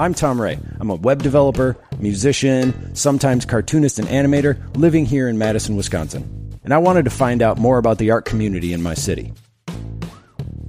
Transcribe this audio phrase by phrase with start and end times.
[0.00, 0.58] I'm Tom Ray.
[0.80, 6.58] I'm a web developer, musician, sometimes cartoonist and animator living here in Madison, Wisconsin.
[6.64, 9.34] And I wanted to find out more about the art community in my city.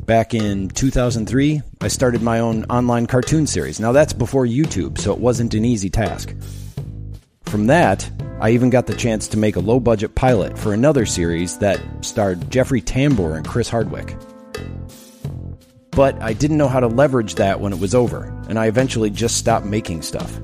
[0.05, 3.79] Back in 2003, I started my own online cartoon series.
[3.79, 6.35] Now, that's before YouTube, so it wasn't an easy task.
[7.43, 8.11] From that,
[8.41, 11.79] I even got the chance to make a low budget pilot for another series that
[12.01, 14.13] starred Jeffrey Tambor and Chris Hardwick.
[15.91, 19.09] But I didn't know how to leverage that when it was over, and I eventually
[19.09, 20.39] just stopped making stuff.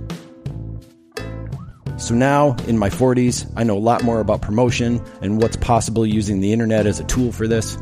[1.98, 6.06] So now, in my 40s, I know a lot more about promotion and what's possible
[6.06, 7.76] using the internet as a tool for this,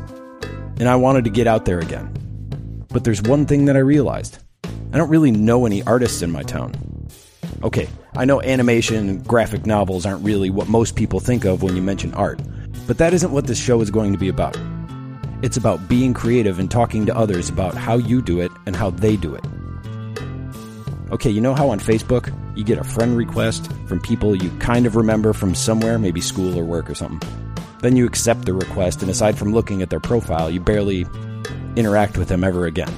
[0.78, 2.12] and I wanted to get out there again.
[2.88, 4.38] But there's one thing that I realized
[4.92, 6.72] I don't really know any artists in my town.
[7.62, 11.76] Okay, I know animation and graphic novels aren't really what most people think of when
[11.76, 12.40] you mention art,
[12.86, 14.56] but that isn't what this show is going to be about.
[15.42, 18.90] It's about being creative and talking to others about how you do it and how
[18.90, 19.44] they do it.
[21.10, 24.86] Okay, you know how on Facebook you get a friend request from people you kind
[24.86, 27.28] of remember from somewhere, maybe school or work or something?
[27.80, 31.06] Then you accept the request, and aside from looking at their profile, you barely
[31.76, 32.92] interact with them ever again.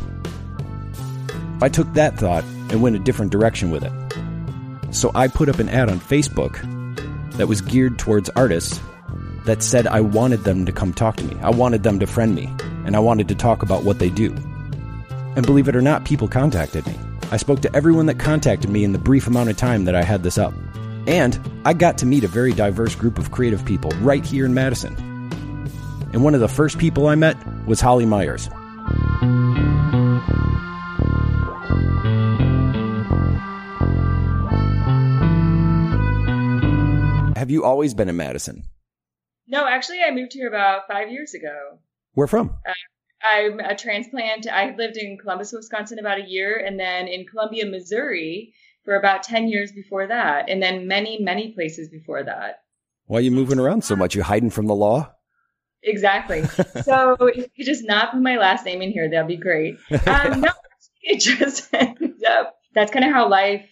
[1.61, 4.95] I took that thought and went a different direction with it.
[4.95, 6.63] So I put up an ad on Facebook
[7.33, 8.81] that was geared towards artists
[9.49, 11.35] that said I wanted them to come talk to me.
[11.41, 12.53] I wanted them to friend me,
[12.85, 14.31] and I wanted to talk about what they do.
[15.37, 16.95] And believe it or not, people contacted me.
[17.31, 20.03] I spoke to everyone that contacted me in the brief amount of time that I
[20.03, 20.53] had this up.
[21.07, 24.53] And I got to meet a very diverse group of creative people right here in
[24.53, 24.95] Madison.
[26.13, 28.51] And one of the first people I met was Holly Myers.
[37.35, 38.65] Have you always been in Madison?
[39.49, 41.79] No, actually, I moved here about five years ago.
[42.15, 42.51] Where from?
[42.67, 42.73] Uh,
[43.23, 44.47] I'm a transplant.
[44.47, 48.53] I lived in Columbus, Wisconsin about a year, and then in Columbia, Missouri
[48.85, 52.63] for about 10 years before that, and then many, many places before that.
[53.07, 54.15] Why are you moving around so much?
[54.15, 55.11] You hiding from the law?
[55.83, 56.45] Exactly.
[56.83, 59.77] so if you just not put my last name in here, that'd be great.
[60.07, 60.51] Um, no,
[61.03, 61.71] it just
[62.75, 63.67] that's kind of how life,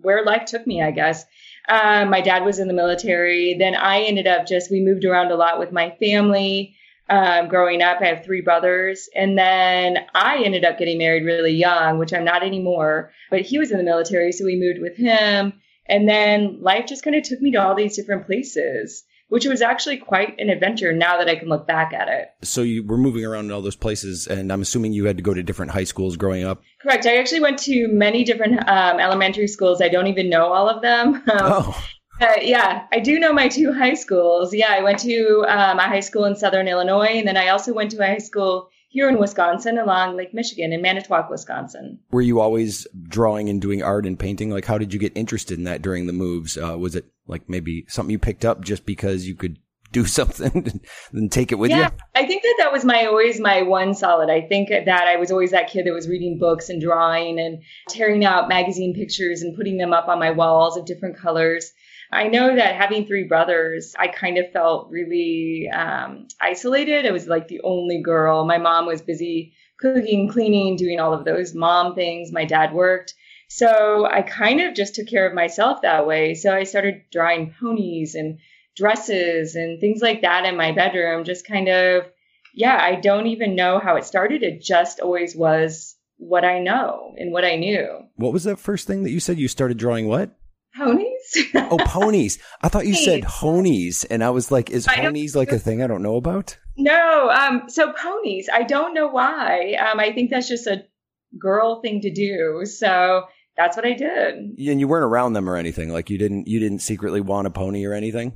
[0.00, 1.24] where life took me, I guess.
[1.68, 3.56] Um, my dad was in the military.
[3.58, 6.76] Then I ended up just, we moved around a lot with my family.
[7.08, 9.08] Um, growing up, I have three brothers.
[9.14, 13.12] And then I ended up getting married really young, which I'm not anymore.
[13.30, 15.52] But he was in the military, so we moved with him.
[15.88, 19.60] And then life just kind of took me to all these different places which was
[19.60, 22.28] actually quite an adventure now that I can look back at it.
[22.42, 25.22] So you were moving around in all those places, and I'm assuming you had to
[25.22, 26.62] go to different high schools growing up.
[26.80, 27.06] Correct.
[27.06, 29.80] I actually went to many different um, elementary schools.
[29.82, 31.22] I don't even know all of them.
[31.36, 31.84] Um, oh.
[32.18, 34.54] Uh, yeah, I do know my two high schools.
[34.54, 37.74] Yeah, I went to um, a high school in Southern Illinois, and then I also
[37.74, 41.98] went to a high school here in Wisconsin along Lake Michigan in Manitowoc, Wisconsin.
[42.12, 44.48] Were you always drawing and doing art and painting?
[44.48, 46.56] Like, how did you get interested in that during the moves?
[46.56, 49.58] Uh, was it like maybe something you picked up just because you could
[49.96, 50.80] do something
[51.12, 51.98] and take it with yeah, you?
[52.14, 54.30] I think that that was my always my one solid.
[54.30, 57.62] I think that I was always that kid that was reading books and drawing and
[57.88, 61.72] tearing out magazine pictures and putting them up on my walls of different colors.
[62.12, 67.04] I know that having three brothers, I kind of felt really um, isolated.
[67.04, 68.44] I was like the only girl.
[68.44, 72.30] My mom was busy cooking, cleaning, doing all of those mom things.
[72.32, 73.14] My dad worked.
[73.48, 76.34] So I kind of just took care of myself that way.
[76.34, 78.38] So I started drawing ponies and
[78.76, 81.24] dresses and things like that in my bedroom.
[81.24, 82.04] Just kind of,
[82.54, 84.42] yeah, I don't even know how it started.
[84.42, 87.88] It just always was what I know and what I knew.
[88.16, 90.36] What was that first thing that you said you started drawing what?
[90.76, 91.38] Ponies.
[91.54, 92.38] oh, ponies.
[92.60, 94.04] I thought you said honies.
[94.08, 96.58] And I was like, is ponies like a thing I don't know about?
[96.76, 97.30] No.
[97.30, 99.74] Um, so ponies, I don't know why.
[99.74, 100.84] Um, I think that's just a
[101.40, 102.64] girl thing to do.
[102.66, 103.24] So
[103.56, 104.34] that's what I did.
[104.58, 105.90] And you weren't around them or anything.
[105.90, 108.34] Like you didn't, you didn't secretly want a pony or anything?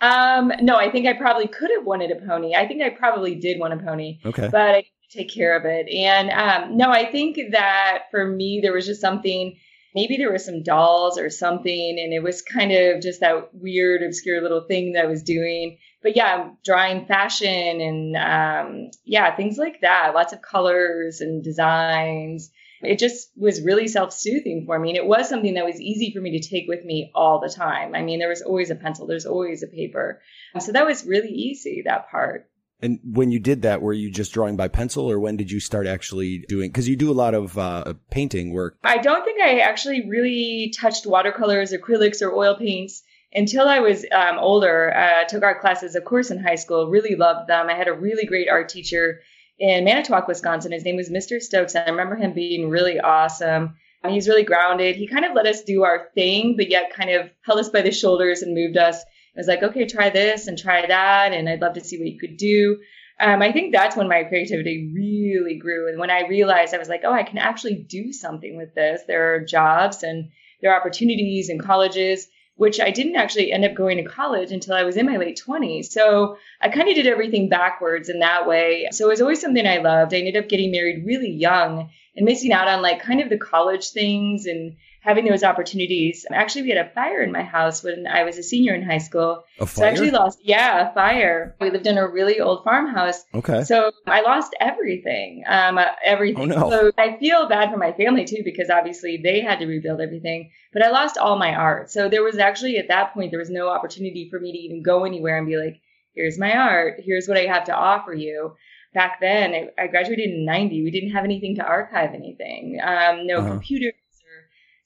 [0.00, 2.54] Um, no, I think I probably could have wanted a pony.
[2.54, 4.18] I think I probably did want a pony.
[4.24, 4.48] Okay.
[4.50, 5.88] But I take care of it.
[5.88, 9.56] And um, no, I think that for me, there was just something
[9.94, 14.02] maybe there were some dolls or something and it was kind of just that weird
[14.02, 19.56] obscure little thing that i was doing but yeah drawing fashion and um, yeah things
[19.56, 22.50] like that lots of colors and designs
[22.82, 26.20] it just was really self-soothing for me and it was something that was easy for
[26.20, 29.06] me to take with me all the time i mean there was always a pencil
[29.06, 30.20] there's always a paper
[30.58, 32.48] so that was really easy that part
[32.80, 35.58] and when you did that, were you just drawing by pencil or when did you
[35.58, 38.78] start actually doing, cause you do a lot of uh, painting work.
[38.84, 43.02] I don't think I actually really touched watercolors, acrylics or oil paints
[43.32, 44.94] until I was um, older.
[44.94, 47.68] Uh, took art classes, of course, in high school, really loved them.
[47.68, 49.22] I had a really great art teacher
[49.58, 50.72] in Manitowoc, Wisconsin.
[50.72, 51.40] His name was Mr.
[51.40, 51.74] Stokes.
[51.74, 53.76] And I remember him being really awesome.
[54.08, 54.96] He's really grounded.
[54.96, 57.82] He kind of let us do our thing, but yet kind of held us by
[57.82, 58.96] the shoulders and moved us.
[59.02, 61.32] It was like, okay, try this and try that.
[61.32, 62.78] And I'd love to see what you could do.
[63.20, 65.88] Um, I think that's when my creativity really grew.
[65.88, 69.02] And when I realized I was like, oh, I can actually do something with this.
[69.06, 70.30] There are jobs and
[70.62, 72.28] there are opportunities in colleges
[72.58, 75.40] which I didn't actually end up going to college until I was in my late
[75.46, 75.86] 20s.
[75.86, 78.88] So I kind of did everything backwards in that way.
[78.90, 80.12] So it was always something I loved.
[80.12, 83.38] I ended up getting married really young and missing out on like kind of the
[83.38, 84.74] college things and
[85.08, 86.26] having those opportunities.
[86.30, 88.98] Actually, we had a fire in my house when I was a senior in high
[88.98, 89.42] school.
[89.58, 89.66] A fire?
[89.66, 91.56] So I actually lost, yeah, a fire.
[91.62, 93.24] We lived in a really old farmhouse.
[93.34, 93.64] Okay.
[93.64, 96.52] So I lost everything, um, uh, everything.
[96.52, 96.70] Oh, no.
[96.70, 100.50] So I feel bad for my family too, because obviously they had to rebuild everything,
[100.74, 101.90] but I lost all my art.
[101.90, 104.82] So there was actually at that point, there was no opportunity for me to even
[104.82, 105.80] go anywhere and be like,
[106.14, 107.00] here's my art.
[107.02, 108.54] Here's what I have to offer you.
[108.92, 110.82] Back then, I, graduated in 90.
[110.82, 112.78] We didn't have anything to archive anything.
[112.82, 113.48] Um, no Uh-huh.
[113.50, 113.94] computers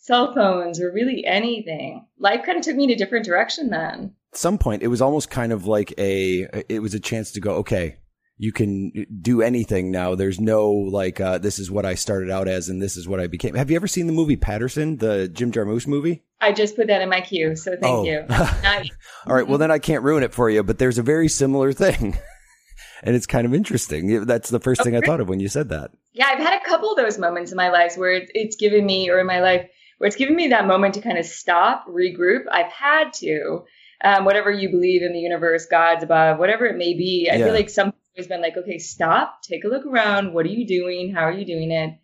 [0.03, 2.07] cell phones or really anything.
[2.19, 4.15] Life kind of took me in a different direction then.
[4.33, 7.41] At some point, it was almost kind of like a, it was a chance to
[7.41, 7.97] go, okay,
[8.37, 10.15] you can do anything now.
[10.17, 13.21] There's no like, uh, this is what I started out as and this is what
[13.21, 13.55] I became.
[13.55, 16.25] Have you ever seen the movie Paterson, the Jim Jarmusch movie?
[16.41, 18.05] I just put that in my queue, so thank Oh.
[18.05, 18.27] you.
[19.27, 19.47] All right.
[19.47, 22.19] Well, then I can't ruin it for you, but there's a very similar thing.
[23.05, 24.25] and it's kind of interesting.
[24.25, 25.93] That's the first thing I thought of when you said that.
[26.13, 28.85] Yeah, I've had a couple of those moments in my life where it's, it's given
[28.85, 29.69] me, or in my life,
[30.03, 32.47] where it's given me that moment to kind of stop, regroup.
[32.51, 33.63] I've had to,
[34.03, 37.31] um, whatever you believe in the universe, God's above, whatever it may be.
[37.33, 37.45] I Yeah.
[37.45, 40.35] feel like something's always been like, okay, stop, take a look around.
[40.35, 41.13] What are you doing?
[41.15, 41.95] How are you doing it?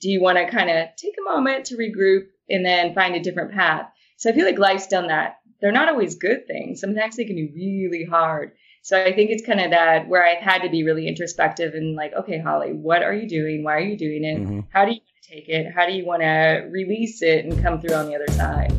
[0.00, 3.20] Do you want to kind of take a moment to regroup and then find a
[3.20, 3.84] different path?
[4.16, 5.36] So I feel like life's done that.
[5.60, 6.80] They're not always good things.
[6.80, 8.52] Sometimes they can be really hard.
[8.84, 11.94] So I think it's kind of that where I've had to be really introspective and
[11.94, 13.62] like, okay, Holly, what are you doing?
[13.62, 14.38] Why are you doing it?
[14.40, 14.66] Mhm.
[14.72, 15.72] How do you want to take it?
[15.72, 18.72] How do you want to release it and come through on the other side?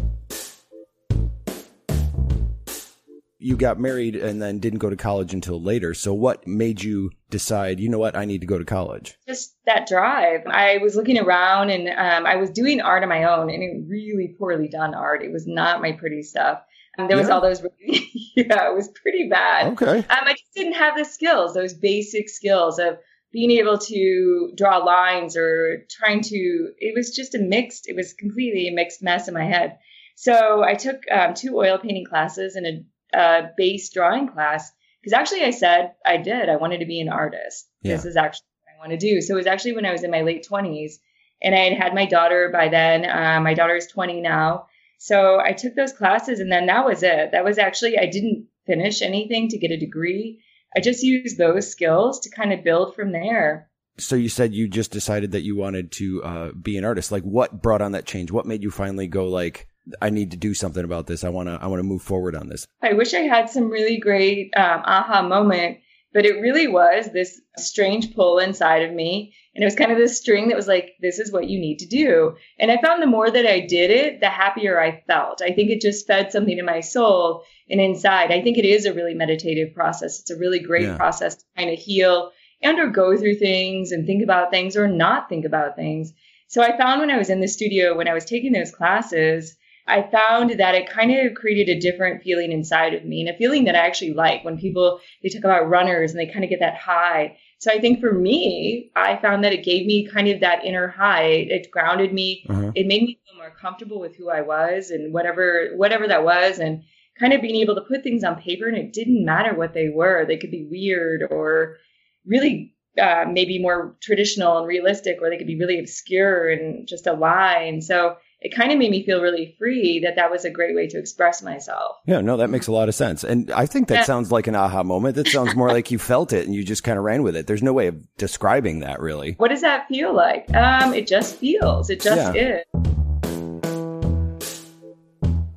[3.39, 5.93] You got married and then didn't go to college until later.
[5.93, 9.17] So what made you decide, you know what, I need to go to college?
[9.25, 10.41] Just that drive.
[10.47, 13.85] I was looking around and um, I was doing art on my own and it
[13.87, 15.23] really poorly done art.
[15.23, 16.59] It was not my pretty stuff.
[16.97, 19.73] And there was all those, yeah, it was pretty bad.
[19.73, 19.97] Okay.
[19.99, 22.99] Um, I just didn't have the skills, those basic skills of
[23.31, 28.13] being able to draw lines or trying to, it was just a mixed, it was
[28.13, 29.79] completely a mixed mess in my head.
[30.15, 35.13] So I took um, two oil painting classes and a, a base drawing class because
[35.13, 36.47] actually I said I did.
[36.47, 37.67] I wanted to be an artist.
[37.81, 39.21] This is actually what I want to do.
[39.21, 40.93] So it was actually when I was in my late 20s
[41.41, 43.05] and I had had my daughter by then.
[43.09, 44.67] Uh, my daughter is 20 now.
[45.03, 47.33] So I took those classes and then that was it.
[47.33, 50.39] That was actually, I didn't finish anything to get a degree.
[50.73, 53.69] I just used those skills to kind of build from there.
[53.97, 57.11] So you said you just decided that you wanted to uh, be an artist.
[57.11, 58.31] Like what brought on that change?
[58.31, 59.67] What made you finally go like,
[60.01, 61.25] I need to do something about this.
[61.25, 62.65] I want to, I want to move forward on this.
[62.81, 65.79] I wish I had some really great um, aha moment,
[66.13, 69.33] but it really was this strange pull inside of me.
[69.55, 71.79] And it was kind of this string that was like, this is what you need
[71.79, 72.35] to do.
[72.57, 75.41] And I found the more that I did it, the happier I felt.
[75.41, 78.31] I think it just fed something in my soul and inside.
[78.31, 80.19] I think it is a really meditative process.
[80.19, 80.97] It's a really great Yeah.
[80.97, 82.31] process to kind of heal
[82.63, 86.13] and or go through things and think about things or not think about things.
[86.47, 89.55] So I found when I was in the studio, when I was taking those classes,
[89.87, 93.37] I found that it kind of created a different feeling inside of me and a
[93.37, 96.49] feeling that I actually like when people they talk about runners and they kind of
[96.49, 97.37] get that high.
[97.59, 100.87] So I think for me, I found that it gave me kind of that inner
[100.87, 101.27] high.
[101.49, 102.45] It grounded me.
[102.49, 102.71] Uh-huh.
[102.75, 106.59] It made me feel more comfortable with who I was and whatever whatever that was
[106.59, 106.83] and
[107.19, 109.89] kind of being able to put things on paper and it didn't matter what they
[109.89, 110.25] were.
[110.25, 111.77] They could be weird or
[112.25, 117.07] really uh, maybe more traditional and realistic, or they could be really obscure and just
[117.07, 117.63] a lie.
[117.63, 120.75] And so it kind of made me feel really free that that was a great
[120.75, 121.95] way to express myself.
[122.05, 123.23] Yeah, no, that makes a lot of sense.
[123.23, 124.03] And I think that Yeah.
[124.03, 125.15] sounds like an aha moment.
[125.15, 127.47] That sounds more like you felt it and you just kind of ran with it.
[127.47, 129.35] There's no way of describing that really.
[129.37, 130.53] What does that feel like?
[130.53, 131.89] Um, it just feels.
[131.89, 132.59] It just Yeah.
[132.59, 132.63] is.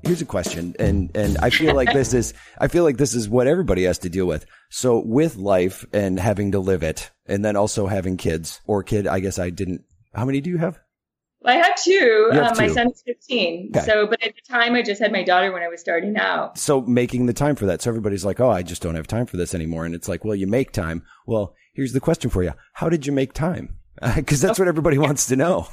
[0.02, 3.28] Here's a question, and and I feel like this is I feel like this is
[3.28, 4.46] what everybody has to deal with.
[4.70, 9.08] So with life and having to live it, and then also having kids or kid.
[9.08, 9.82] I guess I didn't.
[10.14, 10.78] How many do you have?
[11.46, 11.92] Well, I have two.
[11.92, 12.74] You have um, my two.
[12.74, 13.70] son's 15.
[13.74, 13.86] Okay.
[13.86, 16.58] So, but at the time, I just had my daughter when I was starting out.
[16.58, 17.80] So making the time for that.
[17.80, 19.86] So everybody's like, oh, I just don't have time for this anymore.
[19.86, 21.04] And it's like, well, you make time.
[21.24, 23.76] Well, here's the question for you: How did you make time?
[24.14, 25.68] Because that's what everybody wants to know.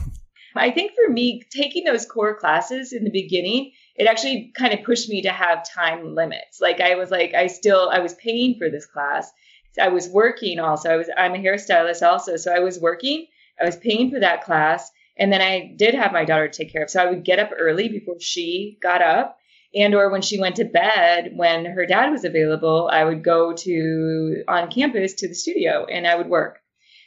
[0.56, 4.86] I think for me, taking those core classes in the beginning, it actually kind of
[4.86, 6.62] pushed me to have time limits.
[6.62, 9.32] Like I was like, I still, I was paying for this class.
[9.82, 10.90] I was working also.
[10.90, 12.38] I was, I'm a hairstylist also.
[12.38, 13.26] So I was working,
[13.60, 14.92] I was paying for that class.
[15.18, 16.90] And then I did have my daughter to take care of.
[16.90, 19.38] So I would get up early before she got up.
[19.76, 23.54] And or when she went to bed, when her dad was available, I would go
[23.54, 26.60] to on campus to the studio and I would work.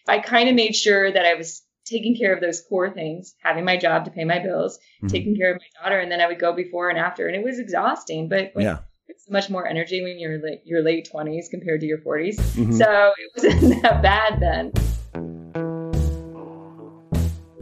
[0.09, 3.65] I kind of made sure that I was taking care of those core things, having
[3.65, 5.07] my job to pay my bills, mm-hmm.
[5.07, 7.45] taking care of my daughter, and then I would go before and after, and it
[7.45, 8.29] was exhausting.
[8.29, 8.79] But yeah.
[9.07, 12.73] it's much more energy when you're like your late twenties compared to your 40s mm-hmm.
[12.73, 15.66] So it wasn't that bad then.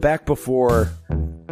[0.05, 0.91] Back before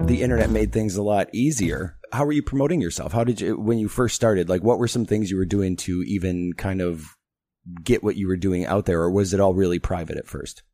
[0.02, 3.10] the internet made things a lot easier, how were you promoting yourself?
[3.10, 4.50] How did you when you first started?
[4.50, 7.16] Like, what were some things you were doing to even kind of
[7.82, 10.64] get what you were doing out there, or was it all really private at first?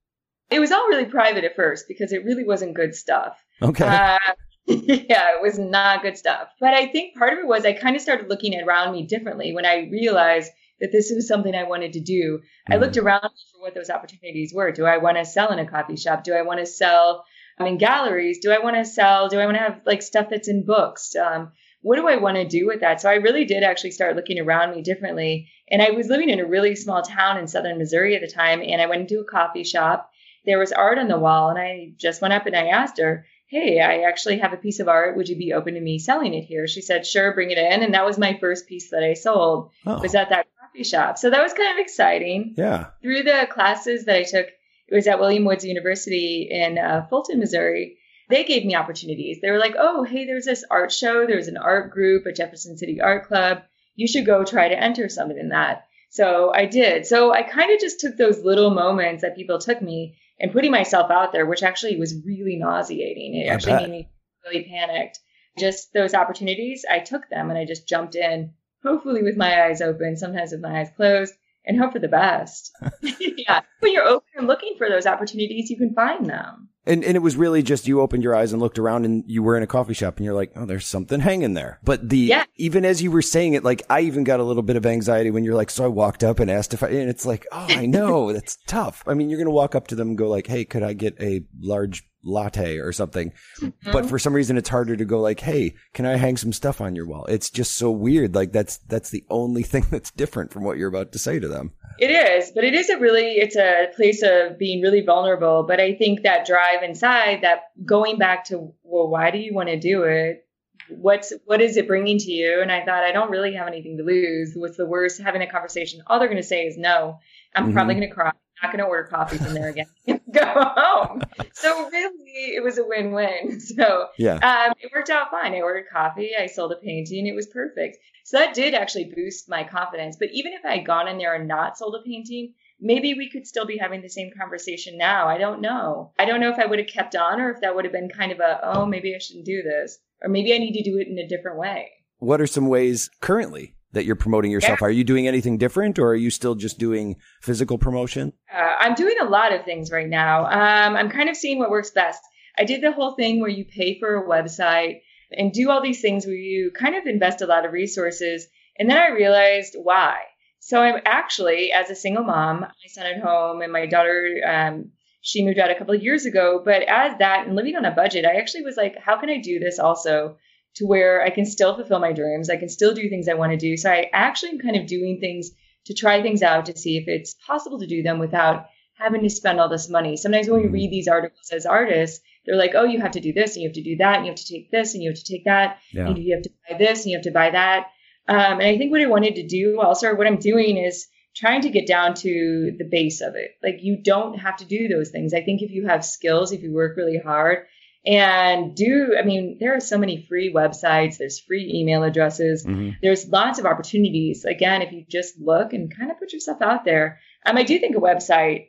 [0.51, 3.39] It was all really private at first because it really wasn't good stuff.
[3.63, 3.87] Okay.
[3.87, 4.19] Uh,
[4.67, 6.49] yeah, it was not good stuff.
[6.59, 9.53] But I think part of it was I kind of started looking around me differently
[9.53, 12.41] when I realized that this was something I wanted to do.
[12.69, 12.75] Mm.
[12.75, 14.73] I looked around for what those opportunities were.
[14.73, 16.25] Do I want to sell in a coffee shop?
[16.25, 17.25] Do I want to sell
[17.59, 18.39] um, in galleries?
[18.39, 19.29] Do I want to sell?
[19.29, 21.15] Do I want to have like stuff that's in books?
[21.17, 23.01] Um, what do I want to do with that?
[23.01, 25.49] So I really did actually start looking around me differently.
[25.71, 28.63] And I was living in a really small town in southern Missouri at the time.
[28.63, 30.11] And I went into a coffee shop
[30.49, 33.27] there was art on the wall and I just went up and I asked her,
[33.49, 35.17] Hey, I actually have a piece of art.
[35.17, 36.67] Would you be open to me selling it here?
[36.67, 37.83] She said, Sure, bring it in.
[37.83, 39.71] And that was my first piece that I sold.
[39.87, 40.01] Oh.
[40.01, 41.19] Was at that coffee shop.
[41.19, 42.55] So that was kind of exciting.
[42.57, 42.87] Yeah.
[43.03, 44.47] Through the classes that I took,
[44.89, 47.99] it was at William Woods University in uh, Fulton, Missouri.
[48.31, 49.39] They gave me opportunities.
[49.41, 51.27] They were like, "Oh, hey, there's this art show.
[51.27, 53.63] There's an art group at Jefferson City Art Club.
[53.95, 57.07] You should go try to enter something in that." So I did.
[57.07, 60.71] So I kind of just took those little moments that people took me and putting
[60.71, 63.35] myself out there, which actually was really nauseating.
[63.35, 63.83] It I actually bet.
[63.83, 64.09] made me
[64.45, 65.19] really panicked.
[65.59, 68.53] Just those opportunities, I took them and I just jumped in,
[68.83, 71.35] hopefully with my eyes open, sometimes with my eyes closed,
[71.65, 72.73] and hope for the best.
[73.03, 73.61] yeah.
[73.81, 76.69] When you're open and looking for those opportunities, you can find them.
[76.87, 79.43] And and it was really just you opened your eyes and looked around and you
[79.43, 81.79] were in a coffee shop and you're like, oh, there's something hanging there.
[81.85, 82.45] But the yeah.
[82.57, 85.31] even as you were saying it, like I even got a little bit of anxiety
[85.31, 87.67] when you're like, so I walked up and asked if I, and it's like, oh,
[87.69, 89.05] I know that's tough.
[89.07, 91.21] I mean, you're gonna walk up to them and go like, hey, could I get
[91.21, 93.33] a large latte or something.
[93.61, 93.93] Mm-hmm.
[93.93, 96.81] But for some reason it's harder to go like, "Hey, can I hang some stuff
[96.81, 98.35] on your wall?" It's just so weird.
[98.35, 101.49] Like that's that's the only thing that's different from what you're about to say to
[101.49, 101.73] them.
[101.99, 105.81] It is, but it is a really it's a place of being really vulnerable, but
[105.81, 109.79] I think that drive inside that going back to, well, why do you want to
[109.79, 110.45] do it?
[110.91, 112.61] What's what is it bringing to you?
[112.63, 114.53] And I thought I don't really have anything to lose.
[114.55, 115.21] What's the worst?
[115.21, 116.03] Having a conversation.
[116.07, 117.19] All they're going to say is no.
[117.55, 117.73] I'm mm-hmm.
[117.73, 119.87] probably going to cry not going to order coffee from there again.
[120.33, 121.23] Go home.
[121.53, 123.61] So really, it was a win-win.
[123.69, 125.53] So yeah, um, it worked out fine.
[125.53, 126.31] I ordered coffee.
[126.39, 127.27] I sold a painting.
[127.27, 127.99] It was perfect.
[128.25, 130.17] So that did actually boost my confidence.
[130.19, 133.31] But even if I had gone in there and not sold a painting, maybe we
[133.31, 135.29] could still be having the same conversation now.
[135.29, 136.13] I don't know.
[136.19, 138.09] I don't know if I would have kept on or if that would have been
[138.09, 139.99] kind of a, oh, maybe I shouldn't do this.
[140.23, 141.91] Or maybe I need to do it in a different way.
[142.19, 144.81] What are some ways currently that you're promoting yourself?
[144.81, 144.87] Yeah.
[144.89, 148.33] Are you doing anything different or are you still just doing physical promotion?
[148.53, 150.45] Uh, I'm doing a lot of things right now.
[150.45, 152.21] Um, I'm kind of seeing what works best.
[152.59, 156.01] I did the whole thing where you pay for a website and do all these
[156.01, 158.47] things where you kind of invest a lot of resources.
[158.79, 160.19] And then I realized why.
[160.61, 164.91] So I'm actually, as a single mom, my son at home and my daughter, um,
[165.21, 166.61] she moved out a couple of years ago.
[166.65, 169.39] But as that and living on a budget, I actually was like, how can I
[169.39, 170.37] do this also
[170.77, 172.51] to where I can still fulfill my dreams.
[172.51, 173.77] I can still do things I want to do.
[173.77, 175.51] So I actually am kind of doing things
[175.87, 179.31] to try things out to see if it's possible to do them without having to
[179.31, 180.17] spend all this money.
[180.17, 183.33] Sometimes when we read these articles as artists, they're like, oh, you have to do
[183.33, 185.11] this and you have to do that and you have to take this and you
[185.11, 186.07] have to take that yeah.
[186.07, 187.87] and you have to buy this and you have to buy that.
[188.27, 191.63] Um, and I think what I wanted to do also, what I'm doing is trying
[191.63, 193.53] to get down to the base of it.
[193.63, 195.33] Like you don't have to do those things.
[195.33, 197.67] I think if you have skills, if you work really hard,
[198.07, 202.65] and do i mean there are so many free websites there's free email addresses.
[202.65, 202.91] Mm-hmm.
[203.03, 204.45] there's lots of opportunities.
[204.45, 207.21] Again if you just look and kind of put yourself out there.
[207.45, 208.69] Um, i do think a website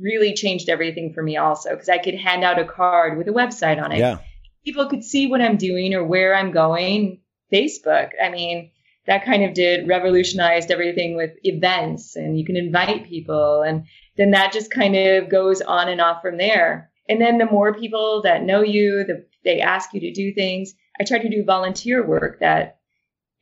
[0.00, 3.32] really changed everything for me also because i could hand out a card with a
[3.32, 3.98] website on it.
[3.98, 4.18] Yeah.
[4.64, 7.20] people could see what i'm doing or where i'm going.
[7.52, 8.70] Facebook i mean
[9.06, 13.84] that kind of did revolutionized everything with events and you can invite people and
[14.16, 17.74] then that just kind of goes on and off from there and then the more
[17.74, 20.74] people that know you, the, they ask you to do things.
[20.98, 22.78] I try to do volunteer work that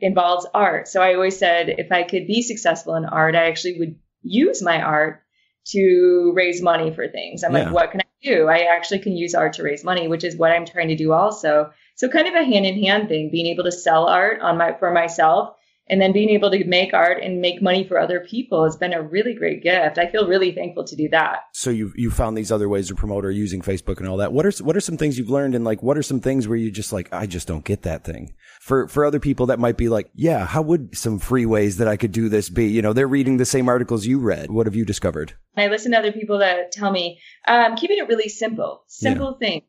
[0.00, 0.88] involves art.
[0.88, 4.62] So I always said if I could be successful in art, I actually would use
[4.62, 5.22] my art
[5.66, 7.44] to raise money for things.
[7.44, 7.64] I'm yeah.
[7.64, 8.48] like, what can I do?
[8.48, 11.12] I actually can use art to raise money, which is what I'm trying to do
[11.12, 11.70] also.
[11.96, 14.72] So kind of a hand in hand thing, being able to sell art on my
[14.78, 15.56] for myself
[15.90, 18.92] And then being able to make art and make money for other people has been
[18.92, 19.98] a really great gift.
[19.98, 21.44] I feel really thankful to do that.
[21.52, 24.32] So you you found these other ways to promote or using Facebook and all that.
[24.32, 26.58] What are what are some things you've learned and like what are some things where
[26.58, 28.34] you just like I just don't get that thing?
[28.60, 31.88] For for other people that might be like, yeah, how would some free ways that
[31.88, 32.66] I could do this be?
[32.66, 34.50] You know, they're reading the same articles you read.
[34.50, 35.34] What have you discovered?
[35.56, 39.48] I listen to other people that tell me um, keeping it really simple, simple yeah.
[39.48, 39.64] things.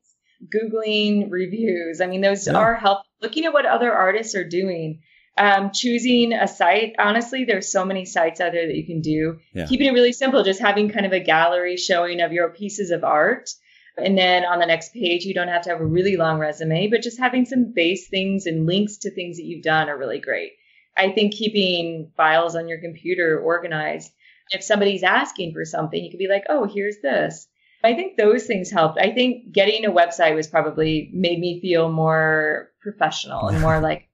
[0.53, 1.99] Googling reviews.
[1.99, 2.53] I mean, those yeah.
[2.53, 3.05] are helpful.
[3.21, 5.01] Looking at what other artists are doing
[5.39, 9.39] um, choosing a site, honestly, there's so many sites out there that you can do.
[9.53, 9.65] Yeah.
[9.67, 13.05] Keeping it really simple, just having kind of a gallery showing of your pieces of
[13.05, 13.50] art.
[13.98, 16.89] And then on the next page, you don't have to have a really long resume,
[16.89, 20.19] but just having some base things and links to things that you've done are really
[20.19, 20.51] great.
[20.98, 24.12] I think keeping files on your computer organized.
[24.51, 27.48] If somebody's asking for something, you could be like, oh, here's this.
[27.81, 29.00] I think those things helped.
[29.00, 34.08] I think getting a website was probably made me feel more professional and more like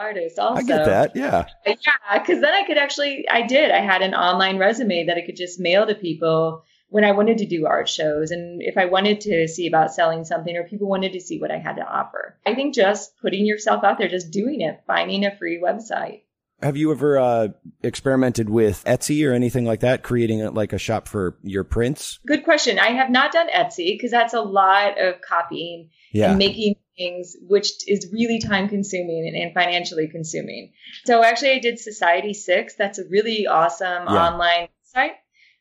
[0.00, 0.60] artist also.
[0.60, 1.14] I get that.
[1.14, 1.46] Yeah.
[1.66, 2.24] Yeah.
[2.24, 3.70] Cause then I could actually, I did.
[3.70, 7.38] I had an online resume that I could just mail to people when I wanted
[7.38, 10.88] to do art shows and if I wanted to see about selling something or people
[10.88, 12.36] wanted to see what I had to offer.
[12.44, 16.22] I think just putting yourself out there, just doing it, finding a free website.
[16.62, 17.48] Have you ever uh,
[17.82, 22.18] experimented with Etsy or anything like that, creating a, like a shop for your prints?
[22.26, 22.78] Good question.
[22.78, 26.30] I have not done Etsy because that's a lot of copying yeah.
[26.30, 30.72] and making things, which is really time consuming and, and, financially consuming.
[31.04, 32.74] So actually, I did Society Six.
[32.76, 34.28] That's a really awesome yeah.
[34.28, 35.12] online site.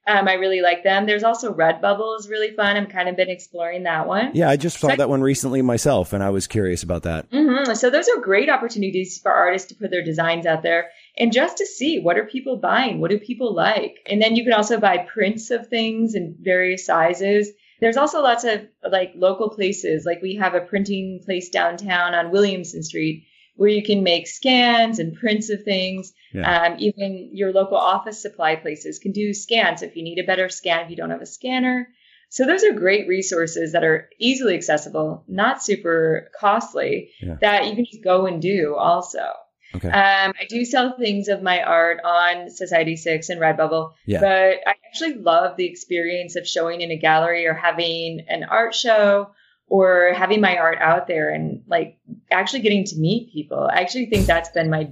[0.07, 1.05] Um, I really like them.
[1.05, 2.77] There's also Redbubble is really fun.
[2.77, 4.31] I'm kind of been exploring that one.
[4.33, 7.29] Yeah, I just saw so that one recently myself, and I was curious about that.
[7.29, 7.75] Mm-hmm.
[7.75, 11.57] So those are great opportunities for artists to put their designs out there and just
[11.57, 14.79] to see what are people buying, what do people like, and then you can also
[14.79, 17.51] buy prints of things in various sizes.
[17.79, 22.31] There's also lots of like local places, like we have a printing place downtown on
[22.31, 26.13] Williamson Street where you can make scans and prints of things.
[26.33, 26.63] Yeah.
[26.63, 30.47] Um, even your local office supply places can do scans if you need a better
[30.47, 31.89] scan if you don't have a scanner.
[32.29, 37.35] So those are great resources that are easily accessible, not super costly, yeah.
[37.41, 39.25] that you can just go and do also.
[39.75, 39.87] Okay.
[39.87, 44.19] Um, I do sell things of my art on Society Six and Redbubble, yeah.
[44.19, 48.73] but I actually love the experience of showing in a gallery or having an art
[48.73, 49.29] show
[49.67, 51.99] or having my art out there and like
[52.31, 53.69] actually getting to meet people.
[53.71, 54.89] I actually think that's been my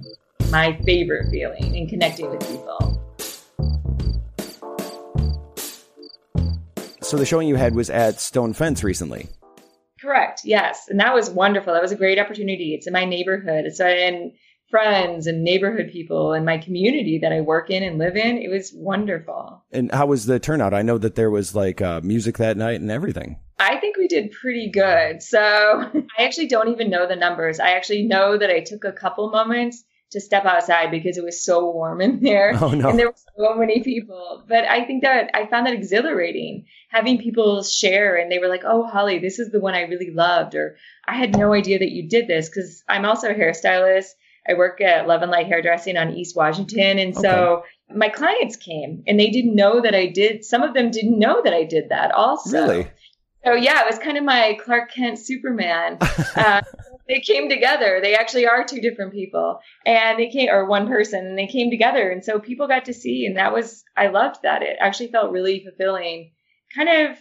[0.50, 2.94] my favorite feeling in connecting with people.
[7.02, 9.28] So the showing you had was at Stone Fence recently.
[10.00, 10.42] Correct.
[10.44, 11.72] Yes, and that was wonderful.
[11.72, 12.74] That was a great opportunity.
[12.74, 13.64] It's in my neighborhood.
[13.64, 14.32] It's in
[14.70, 18.38] friends and neighborhood people and my community that I work in and live in.
[18.38, 19.64] It was wonderful.
[19.72, 20.74] And how was the turnout?
[20.74, 23.38] I know that there was like uh, music that night and everything.
[23.58, 25.22] I think we did pretty good.
[25.22, 25.40] So
[26.18, 27.60] I actually don't even know the numbers.
[27.60, 31.44] I actually know that I took a couple moments to step outside because it was
[31.44, 32.88] so warm in there oh, no.
[32.88, 34.42] and there were so many people.
[34.48, 38.62] But I think that I found that exhilarating having people share and they were like,
[38.64, 40.76] "Oh, Holly, this is the one I really loved," or
[41.06, 44.12] "I had no idea that you did this," because I'm also a hairstylist
[44.48, 46.98] I work at Love and Light Hairdressing on East Washington.
[46.98, 50.44] And so my clients came and they didn't know that I did.
[50.44, 52.62] Some of them didn't know that I did that also.
[52.62, 52.90] Really?
[53.44, 55.98] So yeah, it was kind of my Clark Kent Superman.
[56.36, 56.60] Uh,
[57.08, 58.00] they came together.
[58.00, 61.70] They actually are two different people, and they came or one person, and they came
[61.70, 64.62] together, and so people got to see, and that was I loved that.
[64.62, 66.32] It actually felt really fulfilling.
[66.76, 67.16] Kind of,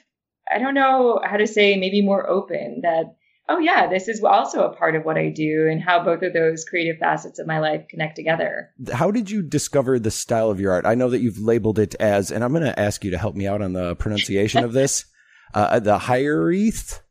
[0.54, 2.82] I don't know how to say, maybe more open.
[2.84, 3.16] That
[3.50, 6.34] oh yeah, this is also a part of what I do and how both of
[6.34, 8.70] those creative facets of my life connect together.
[8.92, 10.86] How did you discover the style of your art?
[10.86, 13.36] I know that you've labeled it as, and I'm going to ask you to help
[13.36, 15.06] me out on the pronunciation of this,
[15.54, 17.02] uh, the hiraeth.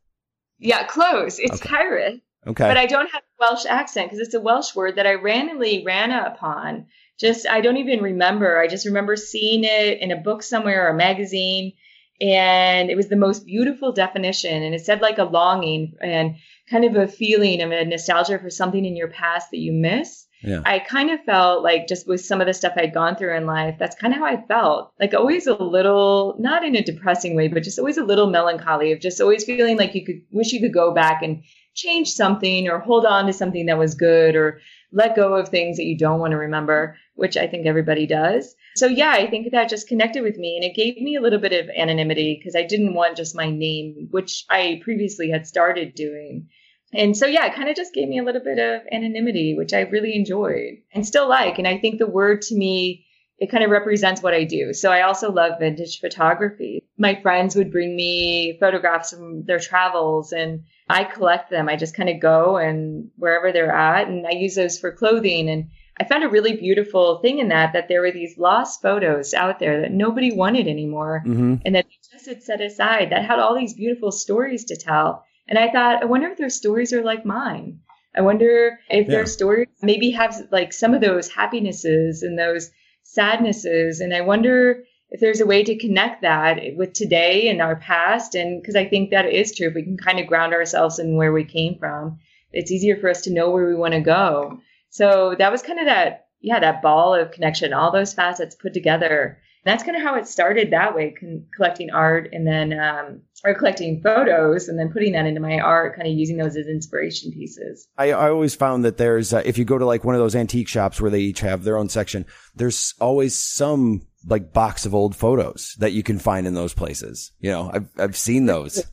[0.59, 1.39] Yeah, close.
[1.39, 2.21] It's okay.
[2.45, 2.67] Okay.
[2.67, 5.83] But I don't have a Welsh accent because it's a Welsh word that I randomly
[5.85, 6.87] ran upon.
[7.19, 8.57] Just, I don't even remember.
[8.59, 11.73] I just remember seeing it in a book somewhere or a magazine
[12.21, 16.35] and it was the most beautiful definition and it said like a longing and
[16.69, 20.27] kind of a feeling of a nostalgia for something in your past that you miss
[20.43, 20.61] yeah.
[20.65, 23.45] I kind of felt like just with some of the stuff I'd gone through in
[23.45, 24.93] life, that's kind of how I felt.
[24.99, 28.91] Like always a little, not in a depressing way, but just always a little melancholy
[28.91, 31.43] of just always feeling like you could wish you could go back and
[31.77, 34.59] change something or hold on to something that was good or
[34.91, 38.55] let go of things that you don't want to remember, which I think everybody does.
[38.75, 41.39] So yeah, I think that just connected with me and it gave me a little
[41.39, 45.95] bit of anonymity because I didn't want just my name, which I previously had started
[45.95, 46.49] doing.
[46.93, 49.73] And so yeah, it kind of just gave me a little bit of anonymity, which
[49.73, 51.57] I really enjoyed and still like.
[51.57, 53.06] And I think the word to me
[53.39, 54.73] it kind of represents what I do.
[54.73, 56.83] So I also love vintage photography.
[56.97, 61.69] My friends would bring me photographs from their travels and I collect them.
[61.69, 65.49] I just kind of go and wherever they're at and I use those for clothing
[65.49, 65.69] and
[65.99, 69.57] I found a really beautiful thing in that that there were these lost photos out
[69.59, 71.55] there that nobody wanted anymore, Mm-hmm.
[71.65, 75.25] and that they just had set aside that had all these beautiful stories to tell.
[75.47, 77.79] And I thought, I wonder if their stories are like mine.
[78.15, 79.11] I wonder if Yeah.
[79.15, 82.69] their stories maybe have like some of those happinesses and those
[83.17, 83.99] sadnesses.
[83.99, 88.35] And I wonder if there's a way to connect that with today and our past.
[88.35, 91.15] And because I think that is true, if we can kind of ground ourselves in
[91.15, 92.19] where we came from,
[92.53, 94.59] it's easier for us to know where we want to go.
[94.89, 98.73] So that was kind of that, yeah, that ball of connection, all those facets put
[98.73, 99.39] together.
[99.67, 103.23] And that's kind of how it started that way, con- collecting art and then, um,
[103.43, 106.67] or collecting photos and then putting that into my art, kind of using those as
[106.67, 107.85] inspiration pieces.
[107.97, 110.37] I, I always found that there's, uh, if you go to like one of those
[110.37, 112.25] antique shops where they each have their own section,
[112.55, 117.33] there's always some like box of old photos that you can find in those places.
[117.41, 118.85] You know, I've, I've seen those.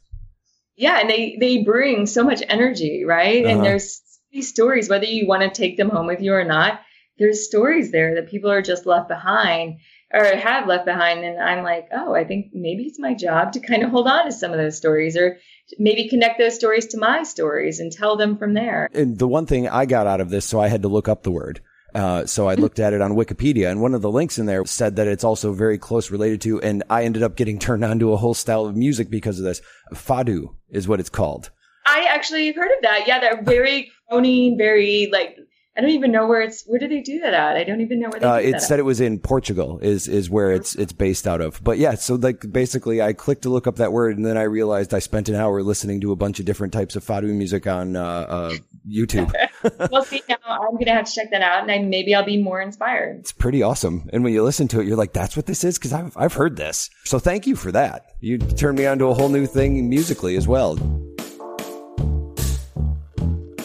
[0.75, 3.45] Yeah, and they they bring so much energy, right?
[3.45, 3.55] Uh-huh.
[3.55, 6.81] And there's these stories, whether you want to take them home with you or not.
[7.17, 9.79] There's stories there that people are just left behind
[10.13, 13.61] or have left behind, and I'm like, oh, I think maybe it's my job to
[13.61, 15.39] kind of hold on to some of those stories, or
[15.79, 18.89] maybe connect those stories to my stories and tell them from there.
[18.93, 21.23] And the one thing I got out of this, so I had to look up
[21.23, 21.61] the word.
[21.95, 24.65] Uh, so I looked at it on Wikipedia and one of the links in there
[24.65, 28.01] said that it's also very close related to, and I ended up getting turned on
[28.01, 29.63] to a whole style of music because of this.
[29.93, 31.51] Fado is what it's called.
[31.87, 33.05] I actually heard of that.
[33.07, 35.37] Yeah, they're very croning, very like
[35.77, 36.63] I don't even know where it's.
[36.67, 37.57] Where do they do that at?
[37.57, 40.31] I don't even know where they Uh, it said it was in Portugal is, is
[40.31, 41.63] where it's, it's based out of.
[41.65, 44.43] But yeah, so like basically I clicked to look up that word and then I
[44.43, 47.67] realized I spent an hour listening to a bunch of different types of Fado music
[47.67, 48.55] on, uh, uh,
[48.89, 49.33] YouTube.
[49.91, 52.41] well, see, now I'm gonna have to check that out, and I, maybe I'll be
[52.41, 53.19] more inspired.
[53.21, 54.09] it's pretty awesome.
[54.13, 55.79] And when you listen to it, you're like, that's what this is?
[55.79, 56.91] Cause I've, I've heard this.
[57.05, 58.13] So thank you for that.
[58.21, 60.77] You turned me on to a whole new thing musically as well.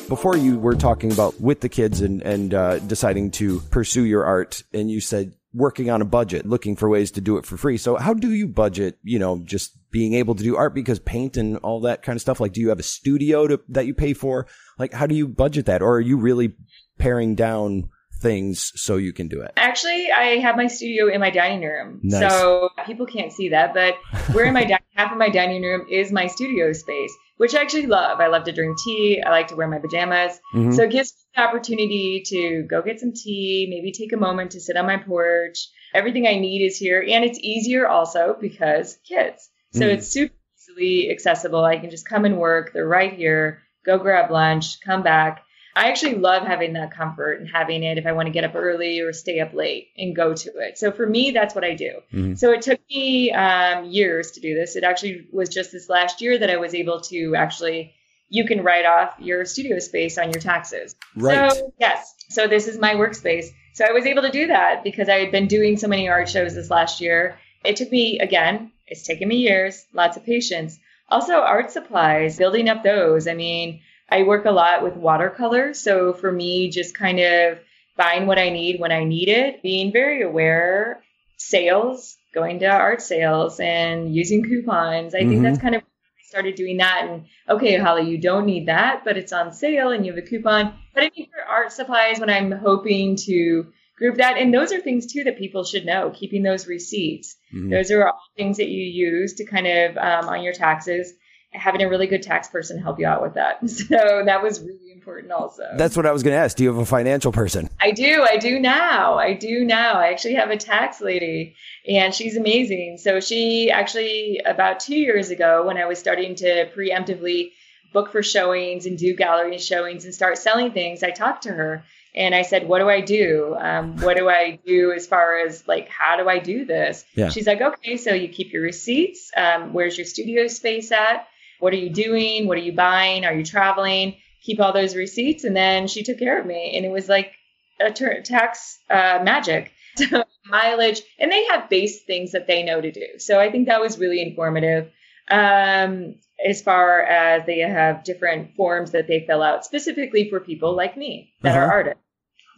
[0.10, 4.26] Before you were talking about with the kids and, and, uh, deciding to pursue your
[4.26, 7.58] art and you said working on a budget, looking for ways to do it for
[7.58, 7.78] free.
[7.78, 11.38] So how do you budget, you know, just being able to do art because paint
[11.38, 12.40] and all that kind of stuff?
[12.40, 14.48] Like, do you have a studio to, that you pay for?
[14.80, 15.82] Like, how do you budget that?
[15.82, 16.56] Or are you really
[16.98, 17.90] paring down
[18.20, 19.52] things so you can do it?
[19.58, 22.20] Actually, I have my studio in my dining room, Nice.
[22.22, 23.96] so people can't see that, but
[24.34, 27.62] we're in my di- half of my dining room is my studio space, which I
[27.62, 28.20] actually love.
[28.20, 29.22] I love to drink tea.
[29.26, 30.40] I like to wear my pajamas.
[30.54, 30.74] Mhm.
[30.76, 34.52] So it gives me the opportunity to go get some tea, maybe take a moment
[34.52, 35.58] to sit on my porch.
[35.94, 37.02] Everything I need is here.
[37.08, 39.50] And it's easier also because kids.
[39.74, 39.94] So Mm.
[39.94, 41.64] it's super easily accessible.
[41.64, 42.74] I can just come and work.
[42.74, 43.62] They're right here.
[43.86, 45.42] Go grab lunch, come back.
[45.76, 48.56] I actually love having that comfort and having it if I want to get up
[48.56, 50.78] early or stay up late and go to it.
[50.78, 52.02] So for me, that's what I do.
[52.14, 52.38] Mhm.
[52.38, 54.76] So it took me um, years to do this.
[54.76, 57.94] It actually was just this last year that I was able to actually,
[58.30, 60.96] you can write off your studio space on your taxes.
[61.16, 61.52] Right.
[61.52, 62.16] So, yes.
[62.30, 63.46] So this is my workspace.
[63.74, 66.30] So I was able to do that because I had been doing so many art
[66.30, 67.38] shows this last year.
[67.64, 70.80] It took me, again, it's taken me years, lots of patience.
[71.10, 73.28] Also, art supplies, building up those.
[73.28, 75.74] I mean, I work a lot with watercolor.
[75.74, 77.60] So for me, just kind of
[77.96, 81.02] buying what I need when I need it, being very aware,
[81.38, 85.16] sales, going to art sales and using coupons.
[85.16, 85.30] I Mhm.
[85.30, 89.04] think that's kind of I started doing that and okay, Holly, you don't need that,
[89.04, 90.74] but it's on sale and you have a coupon.
[90.94, 93.68] But I mean for art supplies when I'm hoping to
[93.98, 97.36] group that and those are things too that people should know, keeping those receipts.
[97.54, 97.72] Mhm.
[97.72, 101.14] Those are all things that you use to kind of um, on your taxes.
[101.52, 103.60] Having a really good tax person help you out with that.
[103.70, 105.64] So that was really important also.
[105.78, 106.56] That's what I was going to ask.
[106.58, 107.70] Do you have a financial person?
[107.80, 108.24] I do.
[108.24, 109.18] I do now.
[109.18, 109.94] I do now.
[109.94, 111.56] I actually have a tax lady
[111.88, 112.98] and she's amazing.
[113.00, 117.52] So she actually, about two years ago, when I was starting to preemptively
[117.92, 121.84] book for showings and do gallery showings and start selling things, I talked to her
[122.14, 123.56] and I said, What do I do?
[123.60, 127.06] Um, what do I do as far as like, how do I do this?
[127.16, 127.30] Yeah.
[127.30, 129.32] She's like, Okay, so you keep your receipts.
[129.36, 131.28] Um, where's your studio space at?
[131.60, 132.48] What are you doing?
[132.48, 133.26] What are you buying?
[133.26, 134.16] Are you traveling?
[134.44, 135.44] Keep all those receipts.
[135.44, 136.74] And then she took care of me.
[136.76, 137.32] And it was like
[137.80, 139.72] a ter- tax uh, magic.
[139.98, 143.06] So mileage, and they have base things that they know to do.
[143.18, 144.90] So I think that was really informative.
[145.30, 146.16] Um,
[146.48, 150.96] as far as they have different forms that they fill out specifically for people like
[150.96, 151.74] me that are Uh-huh.
[151.74, 152.02] artists.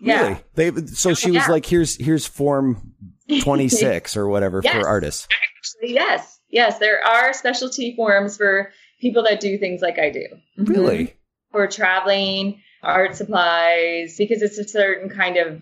[0.02, 0.40] Yeah.
[0.56, 0.72] Really?
[0.72, 1.52] They, so she was Yeah.
[1.52, 2.94] like, here's, here's form
[3.42, 4.74] 26 or whatever Yes.
[4.80, 5.28] for artists.
[5.58, 6.40] Actually, yes.
[6.50, 10.28] Yes, there are specialty forms for people that do things like I do.
[10.58, 10.70] Mhm.
[10.70, 11.14] Really?
[11.52, 15.62] For traveling, art supplies, because it's a certain kind of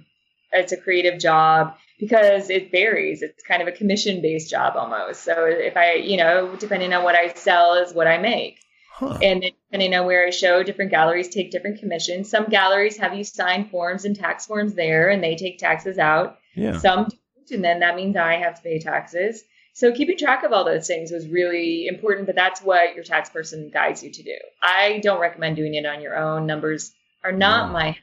[0.52, 3.22] it's a creative job because it varies.
[3.22, 5.24] It's kind of a commission based job almost.
[5.24, 8.60] So if I, you know, depending on what I sell is what I make.
[8.92, 9.18] Huh.
[9.22, 12.30] And depending on where I show, different galleries take different commissions.
[12.30, 16.38] Some galleries have you sign forms and tax forms there, and they take taxes out.
[16.54, 16.78] Yeah.
[16.80, 19.44] Some don't, and then that means I have to pay taxes.
[19.80, 23.30] So keeping track of all those things was really important, but that's what your tax
[23.30, 24.36] person guides you to do.
[24.62, 26.46] I don't recommend doing it on your own.
[26.46, 26.92] Numbers
[27.24, 27.74] are not No.
[27.74, 27.98] my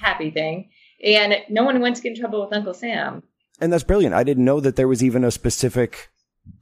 [0.00, 0.70] happy, thing.
[1.04, 3.22] And no one wants to get in trouble with Uncle Sam.
[3.60, 4.14] And that's brilliant.
[4.14, 6.08] I didn't know that there was even a specific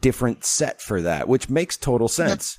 [0.01, 2.59] different set for that, which makes total sense.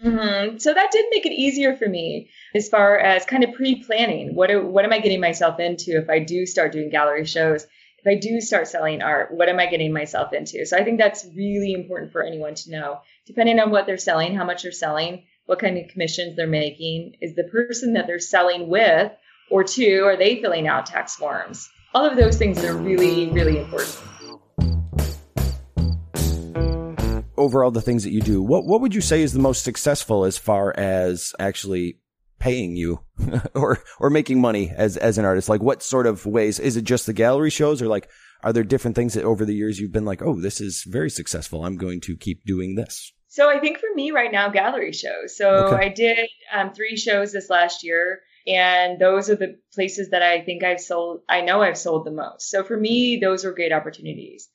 [0.00, 4.36] hmm So that did make it easier for me as far as kind of pre-planning.
[4.36, 7.66] What do- what am I getting myself into if I do start doing gallery shows?
[8.06, 10.66] If I do start selling art, what am I getting myself into?
[10.66, 12.98] So I think that's really important for anyone to know.
[13.26, 17.14] Depending on what they're selling, how much they're selling, what kind of commissions they're making,
[17.22, 19.10] is the person that they're selling with
[19.50, 21.70] or to, are they filling out tax forms?
[21.94, 23.96] All of those things are really, really important.
[27.38, 30.26] Overall, the things that you do, what what would you say is the most successful
[30.26, 31.96] as far as actually
[32.44, 33.00] paying you
[33.54, 35.48] or or making money as as an artist?
[35.48, 36.58] Like, what sort of ways?
[36.60, 38.08] Is it just the gallery shows, or like,
[38.42, 41.10] are there different things that over the years you've been like, oh, this is very
[41.10, 41.64] successful.
[41.64, 43.12] I'm going to keep doing this.
[43.28, 45.36] So I think for me right now, gallery shows.
[45.36, 45.86] So Okay.
[45.86, 50.42] I did um, three shows this last year, and those are the places that I
[50.44, 51.22] think I've sold.
[51.28, 52.48] I know I've sold the most.
[52.50, 54.48] So for me, those were great opportunities.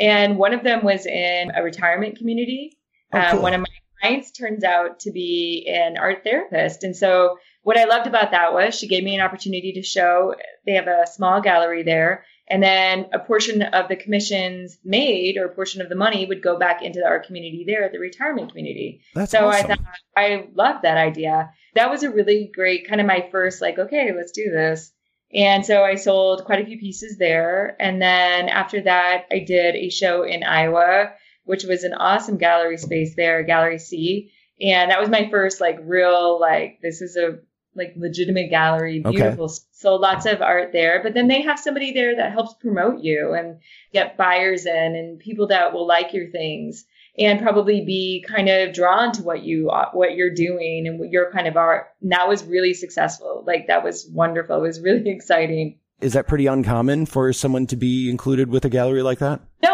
[0.00, 2.76] And one of them was in a retirement community.
[3.12, 3.66] Oh, Um, one of my
[4.04, 8.52] clients turns out to be an art therapist, and so what I loved about that
[8.52, 10.34] was she gave me an opportunity to show.
[10.66, 12.24] They have a small gallery there.
[12.46, 16.42] And then a portion of the commissions made or a portion of the money would
[16.42, 19.00] go back into our community there at the retirement community.
[19.14, 19.70] That's so awesome.
[19.70, 21.50] I thought I loved that idea.
[21.74, 24.92] That was a really great kind of my first like, okay, let's do this.
[25.32, 27.76] And so I sold quite a few pieces there.
[27.80, 31.12] And then after that, I did a show in Iowa,
[31.44, 34.30] which was an awesome gallery space there, Gallery C.
[34.60, 37.38] And that was my first like real like this is a
[37.76, 39.16] like legitimate gallery, Okay.
[39.16, 39.48] beautiful.
[39.72, 41.00] So lots of art there.
[41.02, 43.58] But then they have somebody there that helps promote you and
[43.92, 46.84] get buyers in and people that will like your things
[47.18, 51.10] and probably be kind of drawn to what you uh, what you're doing and what
[51.10, 51.86] your kind of art.
[52.00, 53.42] And that was really successful.
[53.44, 54.58] Like that was wonderful.
[54.58, 55.78] It was really exciting.
[56.00, 59.40] Is that pretty uncommon for someone to be included with a gallery like that?
[59.62, 59.73] No,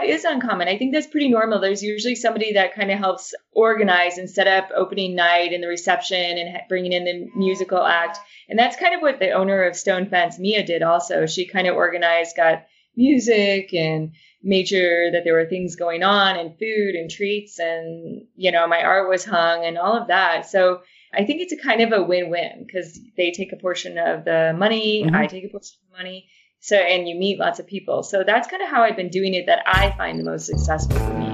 [0.00, 0.68] that is uncommon.
[0.68, 1.60] I think that's pretty normal.
[1.60, 5.68] There's usually somebody that kind of helps organize and set up opening night and the
[5.68, 8.18] reception and bringing in the musical act.
[8.48, 11.26] And that's kind of what the owner of Stone Fence, Mia, did also.
[11.26, 12.64] She kind of organized, got
[12.96, 18.22] music and made sure that there were things going on and food and treats and,
[18.36, 20.48] you know, my art was hung and all of that.
[20.48, 20.80] So
[21.12, 24.54] I think it's a kind of a win-win because they take a portion of the
[24.56, 25.14] money, Mhm.
[25.14, 26.28] I take a portion of the money.
[26.62, 28.02] So, and you meet lots of people.
[28.02, 30.98] So that's kind of how I've been doing it that I find the most successful
[30.98, 31.30] for me.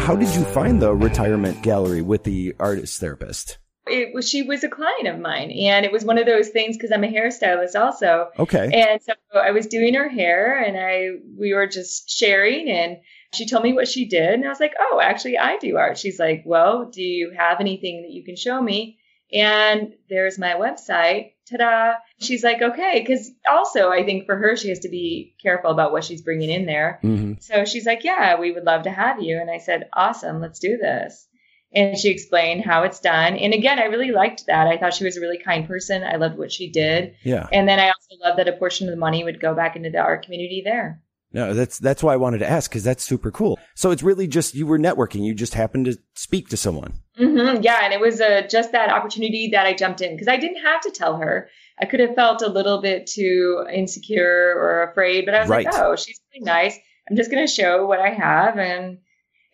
[0.00, 3.58] How did you find the retirement gallery with the artist therapist?
[3.86, 6.76] It was, she was a client of mine and it was one of those things
[6.76, 8.30] because I'm a hairstylist also.
[8.40, 8.70] Okay.
[8.72, 12.96] And so I was doing her hair and I, we were just sharing and
[13.34, 14.34] she told me what she did.
[14.34, 15.96] And I was like, oh, actually I do art.
[15.96, 18.98] She's like, well, do you have anything that you can show me?
[19.32, 21.33] And there's my website.
[21.50, 21.94] Ta-da.
[22.20, 23.04] She's like, okay.
[23.04, 26.50] Cause also I think for her, she has to be careful about what she's bringing
[26.50, 26.98] in there.
[27.02, 29.38] hmm So she's like, Yeah, we would love to have you.
[29.38, 31.26] And I said, Awesome, let's do this.
[31.74, 33.36] And she explained how it's done.
[33.36, 34.68] And again, I really liked that.
[34.68, 36.04] I thought she was a really kind person.
[36.04, 37.16] I loved what she did.
[37.24, 37.48] Yeah.
[37.52, 39.90] And then I also loved that a portion of the money would go back into
[39.90, 41.02] the art community there.
[41.32, 43.58] No, that's that's why I wanted to ask because that's super cool.
[43.74, 45.24] So it's really just you were networking.
[45.24, 47.00] You just happened to speak to someone.
[47.16, 47.80] Hmm Yeah.
[47.84, 50.80] And it was uh, just that opportunity that I jumped in because I didn't have
[50.82, 51.48] to tell her.
[51.80, 55.64] I could have felt a little bit too insecure or afraid, but I was Right.
[55.66, 56.78] like, oh, she's really nice.
[57.10, 58.58] I'm just going to show what I have.
[58.58, 58.98] And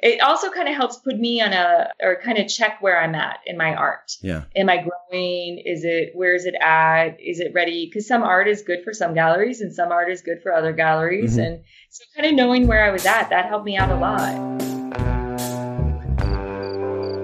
[0.03, 3.15] it also kind of helps put me on a, or kind of check where I'm
[3.15, 4.13] at in my art.
[4.23, 4.45] Yeah.
[4.55, 5.63] Am I growing?
[5.65, 7.19] Is it, where is it at?
[7.21, 7.87] Is it ready?
[7.87, 10.73] Because some art is good for some galleries and some art is good for other
[10.73, 11.37] galleries.
[11.37, 11.47] Mhm.
[11.47, 14.70] And so kind of knowing where I was at, that helped me out a lot.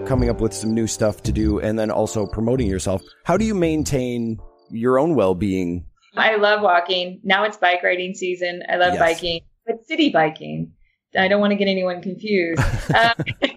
[0.07, 3.03] Coming up with some new stuff to do and then also promoting yourself.
[3.25, 4.38] How do you maintain
[4.71, 5.85] your own well being?
[6.16, 7.21] I love walking.
[7.25, 8.62] Now it's bike riding season.
[8.69, 9.01] I love Yes.
[9.01, 10.73] biking, but city biking.
[11.19, 12.62] I don't want to get anyone confused.
[12.95, 13.14] um,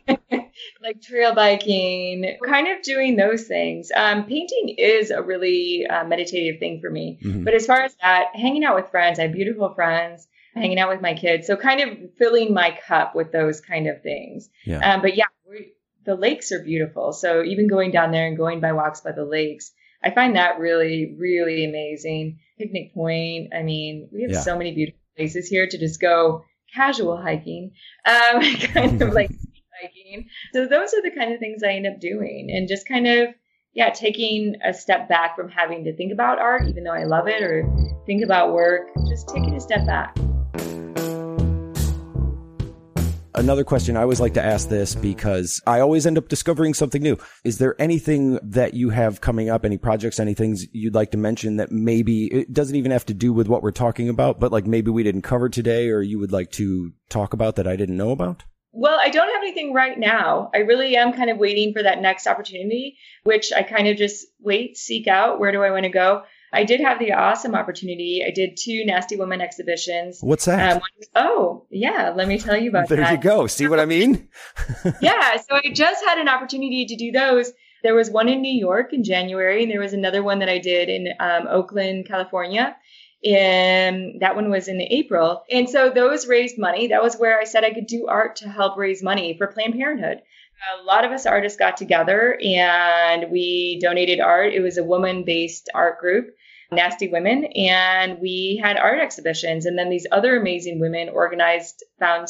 [0.82, 3.92] like trail biking, kind of doing those things.
[3.96, 7.20] Um, painting is a really uh, meditative thing for me.
[7.24, 7.46] Mhm.
[7.46, 10.90] But as far as that, hanging out with friends, I have beautiful friends, hanging out
[10.90, 11.46] with my kids.
[11.46, 14.50] So kind of filling my cup with those kind of things.
[14.66, 14.80] Yeah.
[14.80, 15.74] Um, but yeah, we,
[16.10, 17.14] the lakes are beautiful.
[17.14, 19.72] So even going down there and going by walks by the lakes,
[20.04, 22.40] I find that really, really amazing.
[22.58, 23.54] Picnic Point.
[23.54, 24.40] I mean, we have Yeah.
[24.42, 27.74] so many beautiful places here to just go casual hiking,
[28.06, 28.42] um,
[28.74, 29.30] kind of like
[29.84, 30.30] biking.
[30.54, 33.30] So those are the kind of things I end up doing and just kind of
[33.74, 37.28] yeah, taking a step back from having to think about art, even though I love
[37.28, 37.70] it, or
[38.08, 40.18] think about work, just taking a step back.
[43.40, 47.02] Another question I always like to ask this because I always end up discovering something
[47.02, 47.18] new.
[47.46, 51.18] Is there anything that you have coming up, any projects, any things you'd like to
[51.18, 54.52] mention that maybe it doesn't even have to do with what we're talking about, but
[54.52, 57.78] like maybe we didn't cover today or you would like to talk about that I
[57.78, 58.44] didn't know about?
[58.74, 60.52] Well, I don't have anything right now.
[60.54, 64.28] I really am kind of waiting for that next opportunity, which I kind of just
[64.42, 65.40] wait, seek out.
[65.40, 66.24] Where do I want to go?
[66.52, 68.24] I did have the awesome opportunity.
[68.26, 70.20] I did two Nasty Woman exhibitions.
[70.22, 70.78] What's that?
[70.78, 70.82] Um,
[71.16, 72.14] oh, yeah.
[72.16, 73.04] Let me tell you about there that.
[73.04, 73.48] There you go.
[73.48, 74.30] See what I mean?
[75.02, 75.38] yeah.
[75.38, 77.52] So I just had an opportunity to do those.
[77.84, 80.58] There was one in New York in January, and there was another one that I
[80.58, 82.76] did in um, Oakland, California.
[83.24, 85.44] And that one was in April.
[85.52, 86.88] And so those raised money.
[86.88, 89.76] That was where I said I could do art to help raise money for Planned
[89.76, 90.22] Parenthood.
[90.80, 94.54] A lot of us artists got together and we donated art.
[94.54, 96.34] It was a woman based art group
[96.72, 99.66] Nasty Women, and we had art exhibitions.
[99.66, 102.28] And then these other amazing women organized, found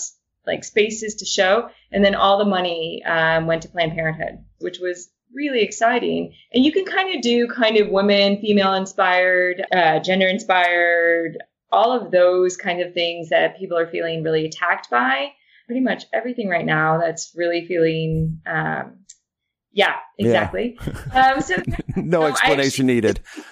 [0.47, 4.79] like spaces to show, and then all the money um, went to Planned Parenthood, which
[4.79, 6.33] was really exciting.
[6.53, 11.37] And you can kind of do kind of women, female inspired, uh, gender inspired,
[11.71, 15.33] all of those kind of things that people are feeling really attacked by.
[15.67, 19.05] Pretty much everything right now that's really feeling um,
[19.71, 20.77] yeah, exactly.
[21.13, 21.33] Yeah.
[21.33, 21.55] Um, so
[21.95, 23.19] no explanation actually, needed.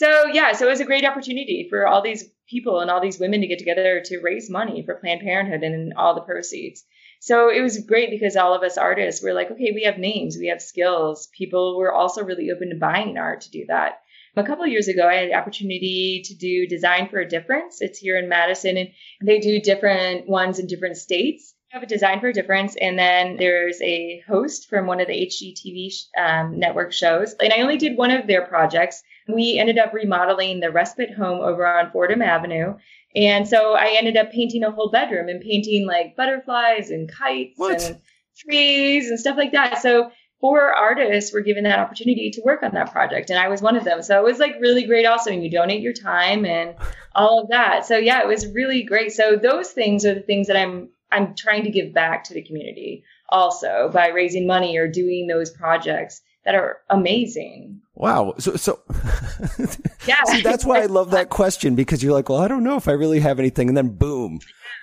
[0.00, 3.20] So yeah, so it was a great opportunity for all these people and all these
[3.20, 6.82] women to get together to raise money for Planned Parenthood and all the proceeds.
[7.20, 10.38] So it was great because all of us artists were like, okay, we have names,
[10.40, 11.28] we have skills.
[11.36, 14.00] People were also really open to buying art to do that.
[14.36, 17.82] A couple years ago, I had the opportunity to do Design for a Difference.
[17.82, 18.88] It's here in Madison, and
[19.20, 22.98] they do different ones in different states I have a design for a difference and
[22.98, 27.76] then there's a host from one of the hgtv um, network shows and i only
[27.76, 32.24] did one of their projects we ended up remodeling the respite home over on Fordem
[32.24, 32.74] avenue
[33.14, 37.58] and so i ended up painting a whole bedroom and painting like butterflies and kites
[37.58, 37.82] what?
[37.82, 38.00] and
[38.36, 42.72] trees and stuff like that so four artists were given that opportunity to work on
[42.72, 45.30] that project and i was one of them so it was like really great also
[45.30, 46.74] and you donate your time and
[47.14, 50.46] all of that so yeah it was really great so those things are the things
[50.46, 54.88] that i'm I'm trying to give back to the community also by raising money or
[54.88, 57.80] doing those projects that are amazing.
[57.94, 58.34] Wow.
[58.38, 58.79] So, so
[60.06, 60.22] yeah.
[60.24, 62.88] See, that's why I love that question because you're like, well, I don't know if
[62.88, 63.68] I really have anything.
[63.68, 64.40] And then boom.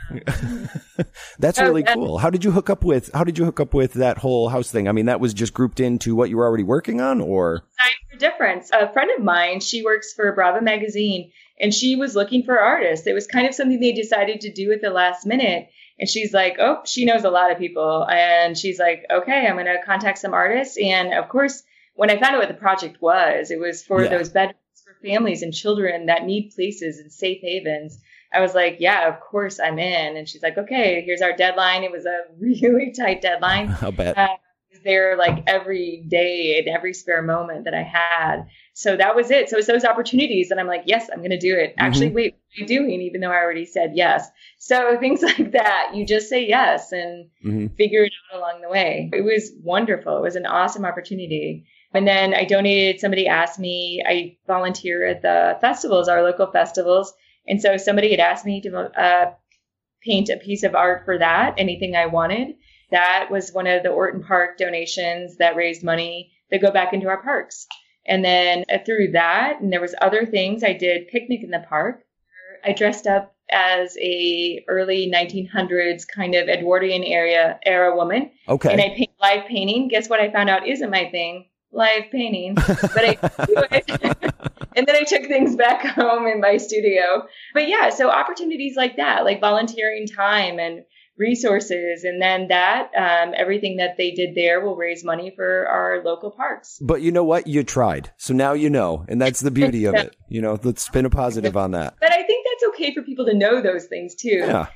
[1.39, 2.17] that's really cool.
[2.17, 4.71] How did you hook up with, how did you hook up with that whole house
[4.71, 4.88] thing?
[4.88, 7.63] I mean, that was just grouped into what you were already working on or?
[8.17, 8.71] difference.
[8.71, 13.08] A friend of mine, she works for Brava magazine and she was looking for artists.
[13.08, 15.69] It was kind of something they decided to do at the last minute.
[15.99, 18.06] And she's like, oh, she knows a lot of people.
[18.08, 20.77] And she's like, okay, I'm going to contact some artists.
[20.77, 21.63] And of course,
[21.97, 24.10] when I found out what the project was, it was for yeah.
[24.10, 27.99] those bedrooms for families and children that need places and safe havens.
[28.31, 30.15] I was like, yeah, of course I'm in.
[30.15, 31.83] And she's like, okay, here's our deadline.
[31.83, 33.75] It was a really tight deadline.
[33.81, 34.17] I'll bet.
[34.17, 34.27] Uh,
[34.83, 38.47] there like every day and every spare moment that I had.
[38.73, 39.49] So that was it.
[39.49, 41.71] So it's those opportunities that I'm like, yes, I'm going to do it.
[41.71, 41.86] Mm-hmm.
[41.86, 43.01] Actually, wait, what are you doing?
[43.01, 44.27] Even though I already said yes.
[44.60, 47.75] So things like that, you just say yes and mm-hmm.
[47.75, 49.10] figure it out along the way.
[49.13, 50.17] It was wonderful.
[50.17, 51.65] It was an awesome opportunity.
[51.93, 57.13] And then I donated, somebody asked me, I volunteer at the festivals, our local festivals.
[57.47, 59.32] And so somebody had asked me to uh,
[60.04, 62.56] paint a piece of art for that, anything I wanted.
[62.91, 67.08] That was one of the Orton Park donations that raised money that go back into
[67.08, 67.67] our parks.
[68.06, 71.65] And then uh, through that, and there was other things, I did picnic in the
[71.67, 72.04] park.
[72.63, 78.32] I dressed up as a early 1900s kind of Edwardian area era woman.
[78.47, 78.71] Okay.
[78.71, 79.88] And I paint live painting.
[79.88, 81.45] Guess what I found out isn't my thing?
[81.71, 82.56] Live painting.
[82.65, 83.89] But I do it.
[84.75, 87.27] and then I took things back home in my studio.
[87.53, 90.84] But yeah, so opportunities like that, like volunteering time and
[91.17, 96.03] resources and then that um, everything that they did there will raise money for our
[96.03, 96.77] local parks.
[96.80, 97.47] But you know what?
[97.47, 98.12] You tried.
[98.17, 100.15] So now you know and that's the beauty of it.
[100.30, 101.96] You know let's spin a positive on that.
[102.00, 104.37] But i think that's okay for people to know those things too.
[104.39, 104.67] Yeah.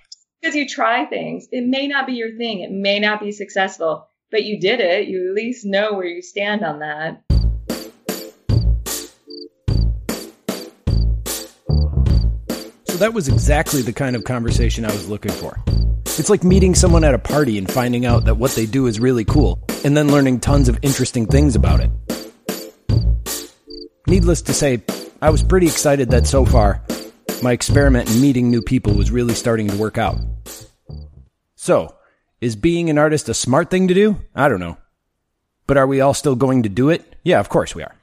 [0.42, 1.48] Because you try things.
[1.52, 2.62] It may not be your thing.
[2.62, 6.22] It may not be successful but you did it you at least know where you
[6.22, 7.22] stand on that
[12.86, 15.62] so that was exactly the kind of conversation i was looking for
[16.20, 19.00] it's like meeting someone at a party and finding out that what they do is
[19.00, 21.90] really cool, and then learning tons of interesting things about it.
[24.08, 24.84] Needless to say,
[25.22, 26.84] I was pretty excited that so far,
[27.42, 30.20] my experiment in meeting new people was really starting to work out.
[31.56, 31.96] So,
[32.42, 34.20] Is being an artist a smart thing to do?
[34.34, 34.78] I don't know.
[35.68, 37.16] But are we all still going to do it?
[37.24, 37.96] Yeah, of course we are.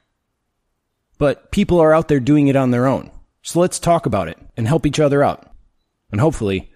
[1.17, 3.11] But people are out there doing it on their own.
[3.41, 5.51] So let's talk about it and help each other out.
[6.09, 6.71] And hopefully,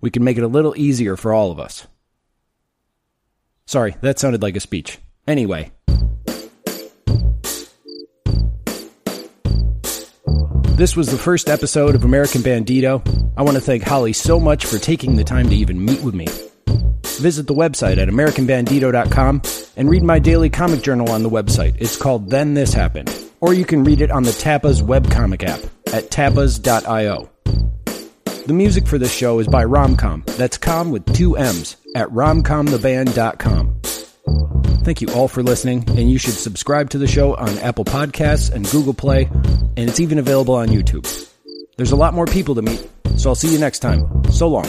[0.00, 1.86] we can make it a little easier for all of us.
[3.64, 4.98] Sorry, that sounded like a speech.
[5.28, 5.70] Anyway.
[10.74, 13.06] This was the first episode of American Bandito.
[13.36, 16.14] I want to thank Holly so much for taking the time to even meet with
[16.14, 16.26] me.
[17.18, 19.42] Visit the website at AmericanBandito.com
[19.76, 21.76] and read my daily comic journal on the website.
[21.78, 23.14] It's called Then This Happened.
[23.40, 25.60] Or you can read it on the Tapas webcomic app
[25.92, 27.30] at tapas.io.
[28.46, 30.24] The music for this show is by Romcomm.
[30.36, 33.80] That's com with two M's at romcommtheband.com.
[34.84, 38.52] Thank you all for listening, and you should subscribe to the show on Apple Podcasts
[38.52, 41.06] and Google Play, and it's even available on YouTube.
[41.76, 42.86] There's a lot more people to meet,
[43.16, 44.04] so I'll see you next time.
[44.30, 44.68] So long.